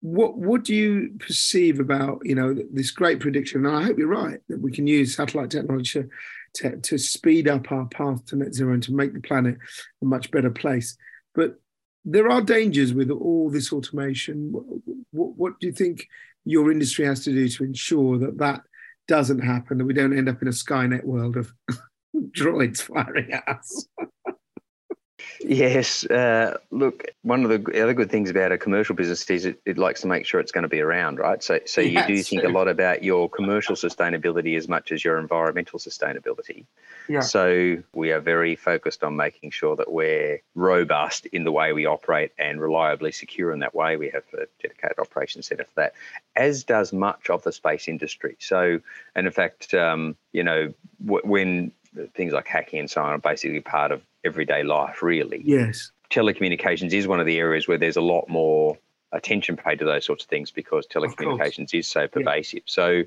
[0.00, 3.66] What what do you perceive about you know this great prediction?
[3.66, 6.04] And I hope you're right that we can use satellite technology
[6.54, 9.56] to, to speed up our path to net zero and to make the planet
[10.02, 10.96] a much better place.
[11.34, 11.60] But
[12.04, 14.52] there are dangers with all this automation.
[15.10, 16.06] What, what do you think
[16.44, 18.62] your industry has to do to ensure that that
[19.08, 21.52] doesn't happen, that we don't end up in a Skynet world of
[22.30, 23.88] droids firing at us?
[25.40, 26.04] Yes.
[26.04, 29.78] Uh, look, one of the other good things about a commercial business is it, it
[29.78, 31.42] likes to make sure it's going to be around, right?
[31.42, 32.50] So, so you do think true.
[32.50, 36.64] a lot about your commercial sustainability as much as your environmental sustainability.
[37.08, 37.20] Yeah.
[37.20, 41.86] So we are very focused on making sure that we're robust in the way we
[41.86, 43.96] operate and reliably secure in that way.
[43.96, 45.94] We have a dedicated operations centre for that,
[46.34, 48.36] as does much of the space industry.
[48.40, 48.80] So,
[49.14, 50.74] and in fact, um, you know,
[51.04, 51.72] w- when
[52.14, 55.42] things like hacking and so on are basically part of everyday life, really.
[55.44, 55.90] Yes.
[56.10, 58.78] Telecommunications is one of the areas where there's a lot more
[59.12, 62.62] attention paid to those sorts of things because telecommunications is so pervasive.
[62.66, 62.72] Yeah.
[62.72, 63.02] So,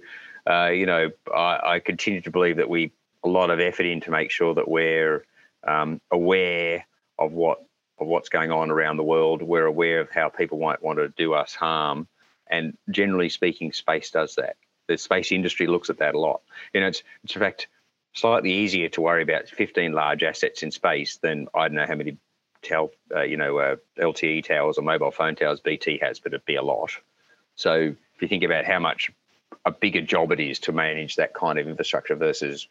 [0.50, 2.92] uh, you know, I, I, continue to believe that we
[3.24, 5.26] a lot of effort in to make sure that we're
[5.68, 6.86] um, aware
[7.18, 7.64] of what
[8.00, 9.42] of what's going on around the world.
[9.42, 12.08] We're aware of how people might want to do us harm,
[12.48, 14.56] and generally speaking, space does that.
[14.88, 16.42] The space industry looks at that a lot.
[16.74, 17.68] You know, it's, it's in fact
[18.14, 21.96] slightly easier to worry about 15 large assets in space than I don't know how
[21.96, 22.18] many
[22.62, 26.46] tel, uh, you know, uh, LTE towers or mobile phone towers BT has, but it'd
[26.46, 26.92] be a lot.
[27.56, 29.12] So if you think about how much
[29.66, 32.68] a bigger job it is to manage that kind of infrastructure versus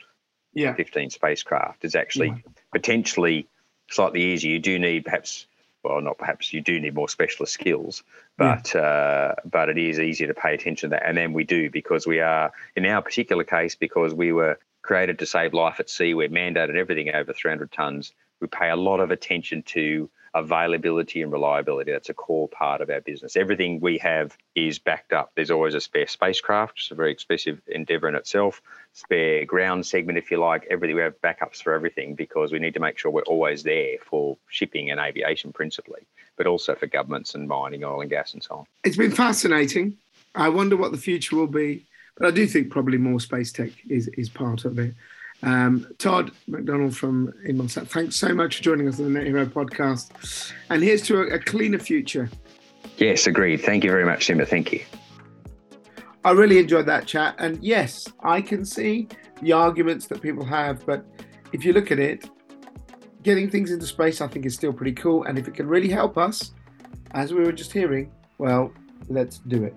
[0.55, 0.75] yeah.
[0.75, 2.53] 15 spacecraft, is actually yeah.
[2.73, 3.47] potentially
[3.91, 4.53] slightly easier.
[4.53, 5.47] You do need perhaps,
[5.83, 8.03] well, not perhaps, you do need more specialist skills,
[8.37, 8.81] but yeah.
[8.81, 11.07] uh, but it is easier to pay attention to that.
[11.07, 15.19] And then we do because we are, in our particular case, because we were created
[15.19, 16.15] to save life at sea.
[16.15, 18.13] We're mandated everything over 300 tonnes.
[18.41, 21.93] We pay a lot of attention to availability and reliability.
[21.93, 23.37] That's a core part of our business.
[23.37, 25.33] Everything we have is backed up.
[25.35, 28.63] There's always a spare spacecraft, it's a very expensive endeavour in itself,
[28.95, 30.67] spare ground segment, if you like.
[30.71, 33.99] Everything we have backups for everything because we need to make sure we're always there
[34.03, 36.07] for shipping and aviation principally,
[36.39, 38.67] but also for governments and mining, oil and gas, and so on.
[38.85, 39.99] It's been fascinating.
[40.35, 41.85] I wonder what the future will be.
[42.19, 44.95] But I do think probably more space tech is, is part of it.
[45.43, 49.47] Um, Todd McDonell from Inmarsat, thanks so much for joining us on the Net Hero
[49.47, 50.53] podcast.
[50.69, 52.29] And here's to a, a cleaner future.
[52.97, 53.59] Yes, agreed.
[53.59, 54.45] Thank you very much, Simba.
[54.45, 54.83] Thank you.
[56.25, 57.37] I really enjoyed that chat.
[57.39, 59.07] And yes, I can see
[59.41, 61.07] the arguments that people have, but
[61.53, 62.29] if you look at it,
[63.23, 65.23] getting things into space, I think, is still pretty cool.
[65.25, 66.53] And if it can really help us,
[67.13, 68.73] as we were just hearing, well,
[69.09, 69.77] let's do it.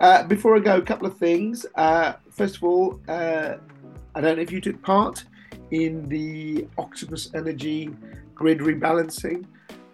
[0.00, 1.66] Uh, before I go, a couple of things.
[1.74, 3.56] Uh, first of all, uh,
[4.14, 5.24] I don't know if you took part
[5.70, 7.90] in the Octopus Energy
[8.34, 9.44] grid rebalancing.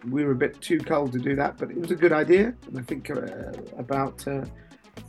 [0.09, 2.55] We were a bit too cold to do that, but it was a good idea.
[2.69, 4.45] And I think uh, about uh,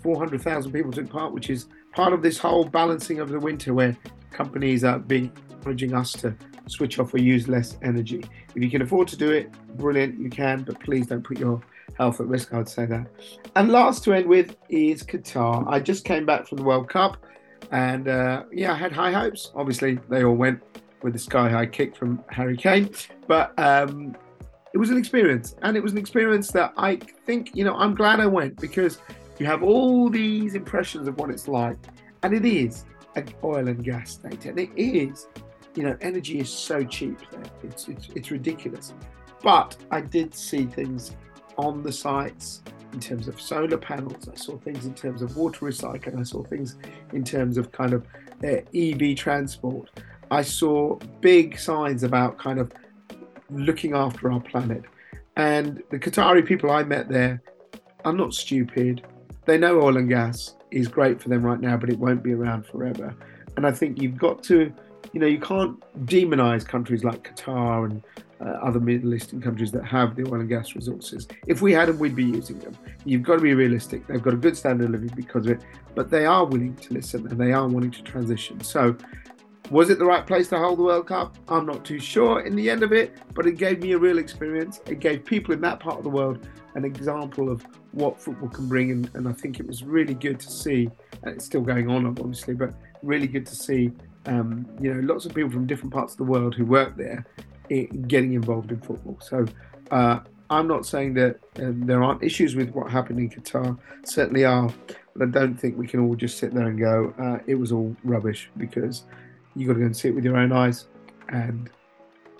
[0.02, 3.96] 400,000 people took part, which is part of this whole balancing of the winter where
[4.32, 8.26] companies are being encouraging us to switch off or use less energy.
[8.56, 11.62] If you can afford to do it, brilliant, you can, but please don't put your
[11.98, 13.08] health at risk, I would say that.
[13.56, 15.66] And last to end with is Qatar.
[15.68, 17.18] I just came back from the World Cup
[17.72, 19.52] and uh, yeah, I had high hopes.
[19.56, 20.62] Obviously, they all went
[21.04, 22.90] with the sky high kick from Harry Kane,
[23.28, 24.16] but um,
[24.74, 25.56] it was an experience.
[25.62, 29.00] And it was an experience that I think, you know, I'm glad I went because
[29.40, 31.78] you have all these impressions of what it's like.
[32.24, 34.46] And it is an oil and gas state.
[34.46, 35.28] And it is,
[35.76, 37.44] you know, energy is so cheap there.
[37.64, 38.94] It's, it's, it's ridiculous.
[39.44, 41.16] But I did see things
[41.58, 42.62] on the sites
[42.94, 44.30] in terms of solar panels.
[44.30, 46.20] I saw things in terms of water recycling.
[46.20, 46.78] I saw things
[47.14, 48.06] in terms of kind of
[48.44, 49.90] uh, EV transport.
[50.32, 52.72] I saw big signs about kind of
[53.50, 54.84] looking after our planet.
[55.36, 57.42] And the Qatari people I met there
[58.06, 59.06] are not stupid.
[59.46, 62.34] They know oil and gas is great for them right now, but it won't be
[62.34, 63.16] around forever.
[63.56, 64.74] And I think you've got to,
[65.14, 68.04] you know, you can't demonize countries like Qatar and
[68.40, 71.28] uh, other Middle Eastern countries that have the oil and gas resources.
[71.48, 72.78] If we had them, we'd be using them.
[73.06, 74.06] You've got to be realistic.
[74.08, 75.62] They've got a good standard of living because of it,
[75.96, 78.62] but they are willing to listen and they are wanting to transition.
[78.62, 78.96] So,
[79.70, 81.38] was it the right place to hold the World Cup?
[81.50, 84.18] I'm not too sure in the end of it, but it gave me a real
[84.18, 84.80] experience.
[84.88, 88.70] It gave people in that part of the world an example of what football can
[88.70, 90.90] bring, and, and I think it was really good to see.
[91.24, 92.74] And it's still going on, obviously, but
[93.04, 93.92] really good to see.
[94.26, 97.26] Um, you know, lots of people from different parts of the world who work there
[97.70, 99.18] getting involved in football.
[99.22, 99.46] So
[99.92, 103.78] uh, I'm not saying that um, there aren't issues with what happened in Qatar.
[104.06, 104.74] Certainly are,
[105.16, 107.72] but I don't think we can all just sit there and go, uh, it was
[107.72, 109.04] all rubbish because
[109.56, 110.86] you got to go and see it with your own eyes.
[111.30, 111.70] And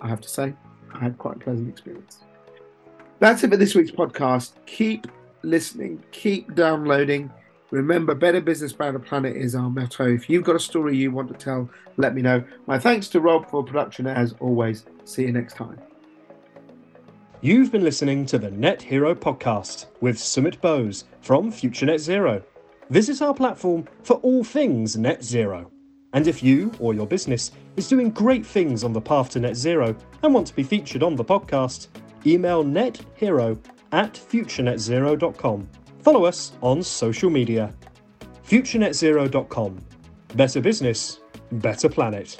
[0.00, 0.54] I have to say,
[0.94, 2.24] I had quite a pleasant experience.
[3.18, 4.52] That's it for this week's podcast.
[4.66, 5.08] Keep
[5.42, 6.02] listening.
[6.12, 7.30] Keep downloading.
[7.70, 10.06] Remember, Better Business, Better Planet is our motto.
[10.06, 12.42] If you've got a story you want to tell, let me know.
[12.66, 14.86] My thanks to Rob for production as always.
[15.04, 15.78] See you next time.
[17.40, 22.42] You've been listening to the Net Hero podcast with Sumit Bose from Future Net Zero.
[22.90, 25.70] Visit our platform for all things net zero.
[26.14, 29.56] And if you or your business is doing great things on the path to net
[29.56, 31.88] zero and want to be featured on the podcast,
[32.26, 33.58] email nethero
[33.92, 35.68] at futurenetzero.com.
[36.08, 37.74] Follow us on social media.
[38.42, 39.78] futurenetzero.com.
[40.36, 41.20] Better business,
[41.52, 42.38] better planet.